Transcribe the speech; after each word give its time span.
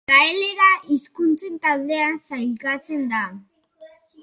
Gaelera 0.11 0.69
hizkuntzen 0.91 1.59
taldean 1.67 2.17
sailkatzen 2.29 3.07
da. 3.15 3.23